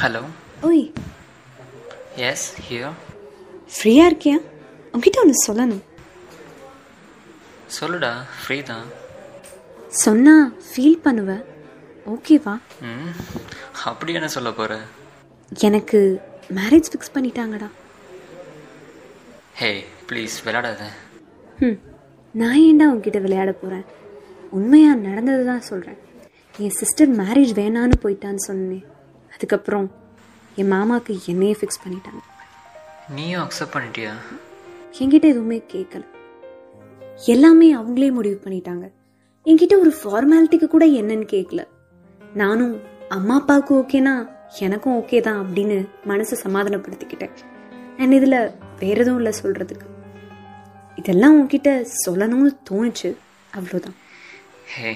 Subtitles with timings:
[0.00, 0.20] Hello
[0.68, 0.82] ஓய்
[2.30, 2.96] S here
[3.76, 4.38] ஃப்ரீயாக இருக்கியா?
[4.94, 5.82] உங்ககிட்ட ஒன்று சொல்லணும்.
[7.76, 8.86] சொல்லுடா ஃப்ரீ தான்
[10.02, 10.34] சொன்னா
[10.68, 11.36] ஃபீல் பண்ணுவ.
[12.14, 12.54] ஓகேவா
[12.88, 13.12] ம்
[13.90, 14.74] அப்படி என்ன சொல்ல போகிற
[15.68, 16.00] எனக்கு
[16.58, 17.68] மேரேஜ் ஃபிக்ஸ் பண்ணிட்டாங்கடா.
[19.60, 19.70] ஹே
[20.10, 20.82] ப்ளீஸ் விளையாடாத.
[21.66, 21.78] ம்
[22.34, 23.86] நான் ஏன்டா உங்ககிட்ட விளையாட போகிறேன்
[24.58, 25.98] உண்மையாக நடந்தது தான் சொல்கிறேன்
[26.66, 28.84] என் சிஸ்டர் மேரேஜ் வேணான்னு போயிட்டான்னு சொன்னேன்.
[29.36, 29.86] அதுக்கப்புறம்
[30.60, 32.20] என் மாமாவுக்கு என்னையே ஃபிக்ஸ் பண்ணிட்டாங்க.
[33.16, 34.12] நீயும் அக்செப்ட் பண்ணிட்டியா?
[34.98, 36.04] என்கிட்ட எதுவுமே கேட்கல
[37.32, 38.86] எல்லாமே அவங்களே முடிவு பண்ணிட்டாங்க.
[39.46, 41.62] என்கிட்ட ஒரு ஃபார்மாலிட்டிக்கு கூட என்னன்னு கேட்கல
[42.42, 42.72] நானும்
[43.16, 44.14] அம்மா அப்பாவுக்கு ஓகேனா
[44.66, 45.76] எனக்கும் ஓகே தான் அப்படின்னு
[46.10, 47.36] மனசை சமாதானப்படுத்திக்கிட்டேன்.
[48.00, 48.38] அண்ட் இதில்
[48.80, 49.86] வேற எதுவும் இல்லை சொல்கிறதுக்கு
[51.02, 51.70] இதெல்லாம் உன்கிட்ட
[52.04, 53.10] சொல்லணும்னு தோணுச்சு.
[53.58, 53.96] அவ்வளோதான்
[54.74, 54.90] ஹே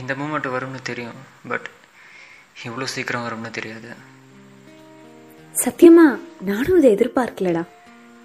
[0.00, 1.20] இந்த மூமெண்ட் வரும்னு தெரியும்.
[1.48, 1.68] பட்
[2.68, 3.90] இவ்வளோ சீக்கிரம் வரும்னு தெரியாது.
[5.54, 6.04] சத்தியமா
[6.48, 7.62] நானும் இதை எதிர்பார்க்கலடா.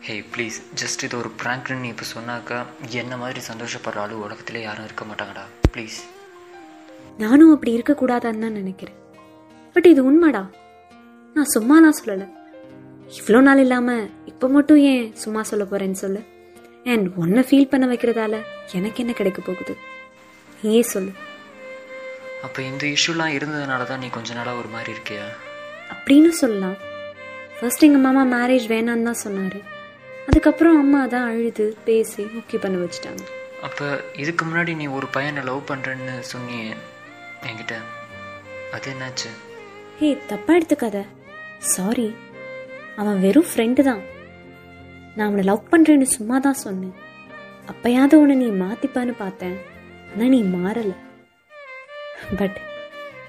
[0.07, 2.57] ஹே ப்ளீஸ் ஜஸ்ட் இது ஒரு ப்ராங்க்னு நீ இப்போ சொன்னாக்கா
[3.01, 5.43] என்ன மாதிரி சந்தோஷப்படுற ஆளு உலகத்திலே யாரும் இருக்க மாட்டாங்கடா.
[5.73, 5.97] ப்ளீஸ்
[7.23, 8.97] நானும் அப்படி இருக்கக்கூடாதான்னு தான் நினைக்கிறேன்.
[9.75, 10.43] பட் இது உண்மைடா.
[11.35, 12.27] நான் சும்மாலாம் சொல்லலை.
[13.19, 16.21] இவ்வளோ நாள் இல்லாமல் இப்போ மட்டும் ஏன் சும்மா சொல்ல போகிறேன்னு சொல்லு?
[16.93, 18.35] அண்ட் ஒன்றை ஃபீல் பண்ண வைக்கிறதால
[18.79, 19.75] எனக்கு என்ன கிடைக்க போகுது?
[20.63, 21.13] நீயே சொல்லு.
[22.43, 25.25] அப்போ இந்த இஷ்யூலாம் இருந்ததுனால தான் நீ கொஞ்ச நாளாக ஒரு மாதிரி இருக்கியா?
[25.95, 26.75] அப்படின்னு சொல்லலாம்.
[27.59, 29.59] ஃபர்ஸ்ட் எங்கள் மாமா மேரேஜ் வேணான்னு தான் சொன்னார்.
[30.27, 33.23] அதுக்கப்புறம் அம்மா தான் அழுது பேசி ஓகே பண்ண வச்சுட்டாங்க.
[33.63, 36.75] அப்போ இதுக்கு முன்னாடி நீ ஒரு பையனை லவ் பண்ணுறேன்னு சொன்னியே
[37.43, 37.75] என்கிட்ட.
[38.71, 39.29] அது என்னாச்சு?
[39.99, 41.05] ஹே தப்பா எடுத்துக்காத.
[41.59, 42.15] சாரி
[42.95, 44.03] அவன் வெறும் ஃப்ரெண்டு தான்.
[45.15, 46.95] நான் அவனை லவ் பண்ணுறேன்னு சும்மா தான் சொன்னேன்.
[47.67, 49.57] அப்பயாவது உன்னை நீ மாற்றிப்பான்னு பார்த்தேன்.
[50.13, 50.95] ஆனால் நீ மாறலை.
[52.39, 52.57] பட்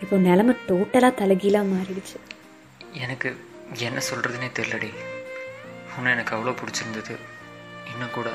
[0.00, 2.18] இப்போ நிலமை டோட்டலாக தலைகீழாக மாறிடுச்சு.
[3.04, 3.30] எனக்கு
[3.86, 4.90] என்ன சொல்கிறதுனே தெரிலடி
[5.96, 7.14] உன்னை எனக்கு அவ்வளோ பிடிச்சிருந்தது.
[7.92, 8.28] இன்னும் கூட.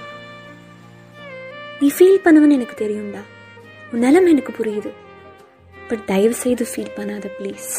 [1.80, 3.22] நீ ஃபீல் பண்ணுவேன்னு எனக்கு தெரியும்டா.
[3.92, 4.92] உன் நிலைமை எனக்கு புரியுது.
[5.90, 7.70] பட் தயவு செய்து ஃபீல் பண்ணாத ப்ளீஸ்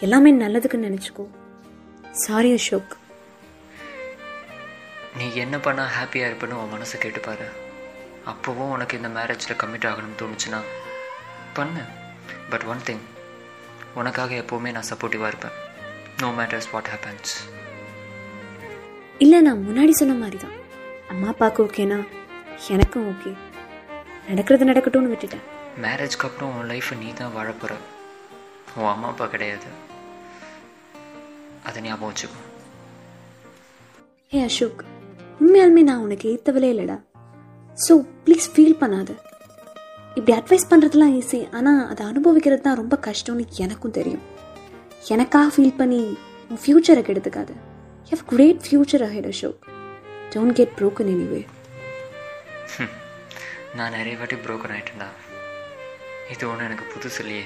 [0.00, 1.26] எல்லாமே நல்லதுக்கு நினச்சிக்கோ.
[2.24, 2.96] சாரி அசோக்
[5.16, 7.46] நீ என்ன பண்ணால் ஹாப்பியாக இருப்பேன்னு உன் மனசை கேட்டுப்பாரு.
[8.32, 10.60] அப்போவும் உனக்கு இந்த மேரேஜில் கமிட் ஆகணும்னு தோணுச்சுன்னா
[11.54, 11.82] பண்ணு.
[12.52, 13.04] பட் ஒன் திங்
[14.00, 15.56] உனக்காக எப்போவுமே நான் சப்போர்ட்டிவாக இருப்பேன்.
[16.22, 17.32] நோ மேட்டர்ஸ் வாட் ஹேப்பன்ஸ்
[19.24, 20.56] இல்லை நான் முன்னாடி சொன்ன மாதிரி தான்
[21.12, 21.98] அம்மா அப்பாவுக்கு ஓகேனா
[22.74, 23.30] எனக்கும் ஓகே
[24.28, 25.44] நடக்கிறது நடக்கட்டும்னு விட்டுட்டேன்.
[25.84, 27.72] மேரேஜ்க்கு அப்புறம் உன் லைஃப்பை நீ தான் வாழ போகிற
[28.78, 29.68] உன் அம்மா அப்பா கிடையாது.
[31.68, 32.40] அதை ஞாபகம் வச்சுக்கோ.
[34.32, 34.82] ஹே அசோக்
[35.42, 36.96] உண்மையாலுமே நான் உனக்கு ஏற்றவளே இல்லைடா.
[37.76, 37.92] ஸோ
[38.24, 39.10] ப்ளீஸ் ஃபீல் பண்ணாத.
[40.20, 44.24] இப்படி அட்வைஸ் பண்ணுறதுலாம் ஈஸி ஆனால் அதை அனுபவிக்கிறது தான் ரொம்ப கஷ்டம்னு எனக்கும் தெரியும்.
[45.14, 46.00] எனக்காக ஃபீல் பண்ணி
[46.48, 47.50] உன் ஃப்யூச்சரை கெடுத்துக்காத.
[48.10, 49.60] How great future ahead Ashok
[50.34, 51.40] don't get broken anyway
[53.78, 55.08] நான் நிறைய வாட்டி ப்ரோக்கன் ஆகிட்டேன்டா
[56.34, 57.44] இது ஒன்றும் எனக்கு புதுசு இல்லையே.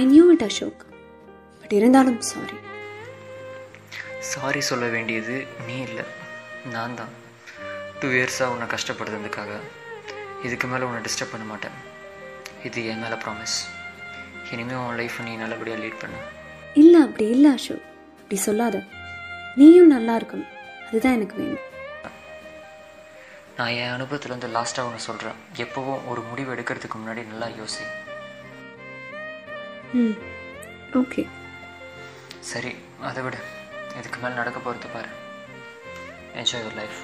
[0.00, 0.82] I knew it Ashok
[1.62, 2.58] but இருந்தாலும் சாரி
[4.32, 5.36] சாரி சொல்ல வேண்டியது
[5.66, 6.06] நீ இல்லை.
[6.76, 7.12] நான் தான்.
[8.00, 9.52] டூ இயர்ஸாக உன்னை கஷ்டப்படுறதுக்காக
[10.44, 11.76] இதுக்கு மேலே உன்னை டிஸ்டர்ப் பண்ண மாட்டேன்.
[12.64, 13.56] இது என் மேலே ப்ராமிஸ்
[14.52, 16.16] இனிமேல் உன் லைஃப்பை நீ நல்லபடியாக லீட் பண்ணு.
[16.74, 17.82] இல்லை அப்படி இல்லை அசோக்.
[18.16, 18.82] அப்படி சொல்லாத.
[19.54, 20.48] நீயும் நல்லா இருக்கணும்.
[20.88, 21.68] அதுதான் எனக்கு வேணும்.
[23.56, 27.84] நான் என் அனுபவத்துலேருந்து லாஸ்ட்டாக ஒன்று சொல்கிறேன் எப்போவும் ஒரு முடிவு எடுக்கிறதுக்கு முன்னாடி நல்லா யோசி.
[29.92, 30.18] ம்
[30.92, 31.26] ஓகே
[32.40, 33.36] சரி அதை விட.
[33.98, 35.08] இதுக்கு மேலே நடக்க போகிறது பாரு.
[36.34, 36.98] என்ஜாய் யுவர் லைஃப்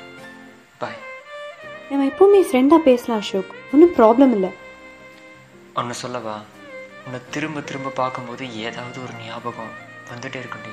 [0.79, 1.15] பாய்
[1.91, 3.55] நம்ம எப்போவுமே ஃப்ரெண்டாக பேசலாம் அசோக்.
[3.73, 4.51] ஒன்றும் ப்ராப்ளம் இல்லை.
[5.75, 6.41] ஒன்று சொல்லவா?
[7.05, 9.73] உன்னை திரும்ப திரும்ப பார்க்கும்போது ஏதாவது ஒரு ஞாபகம்
[10.11, 10.73] வந்துட்டே இருக்குண்டி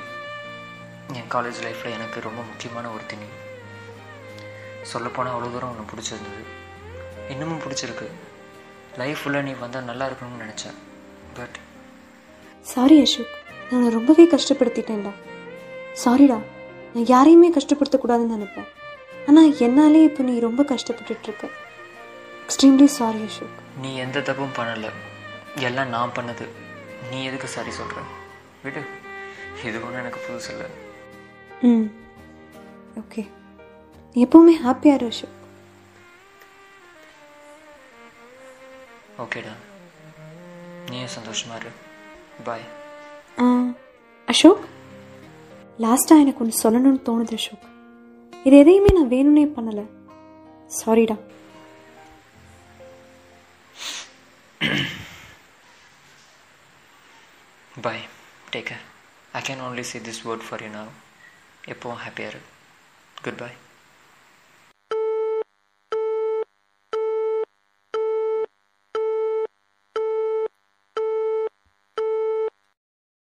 [1.12, 3.28] என் காலேஜ் லைஃப்பில் எனக்கு ரொம்ப முக்கியமான ஒரு திணி
[4.82, 6.42] சொல்லப்போனால் அவ்வளோ தூரம் உன்னை பிடிச்சிருந்தது.
[7.30, 8.06] இன்னமும் பிடிச்சிருக்கு.
[8.96, 10.78] லைஃப் ஃபுல்லாக நீ வந்தால் நல்லா இருக்கணும்னு நினச்சேன்.
[11.34, 11.56] But
[12.60, 13.34] sorry Ashok.
[13.70, 15.12] நான் ரொம்பவே கஷ்டப்படுத்திட்டேன்டா.
[16.04, 16.38] சாரிடா
[16.94, 18.68] நான் யாரையுமே கஷ்டப்படுத்தக்கூடாதுன்னு நினைப்பேன்.
[19.26, 21.46] ஆனால் என்னாலே இப்போ நீ ரொம்ப கஷ்டப்பட்டுட்டு இருக்க
[22.46, 24.90] எக்ஸ்ட்ரீம்லி சாரி அசோக் நீ எந்த தப்பும் பண்ணலை.
[25.58, 26.46] எல்லாம் நான் பண்ணது.
[27.10, 28.00] நீ எதுக்கு சாரி சொல்கிற
[28.62, 28.82] விடு.
[29.64, 30.68] இது ஒன்றும் எனக்கு புதுசு இல்லை.
[31.62, 31.88] ம்.
[33.00, 33.22] ஓகே.
[34.14, 35.40] நீ எப்போவுமே ஹாப்பியாக இரு அசோக்
[39.18, 39.54] ஓகேடா.
[40.90, 41.72] நீயும் சந்தோஷமா இரு.
[42.44, 42.66] பாய்
[44.28, 44.64] அசோக்
[45.78, 47.64] லாஸ்ட்டாக எனக்கு ஒன்று சொல்லணும்னு தோணுது அசோக்
[48.46, 49.84] இது எதையுமே நான் வேணும்னே பண்ணலை.
[50.80, 51.16] சாரிடா
[57.84, 58.02] bye
[58.52, 58.84] take care
[59.38, 60.88] I can only see this word for you now.
[61.72, 62.50] எப்போவும் ஹாப்பியாக இருக்கு
[63.24, 63.52] குட் பை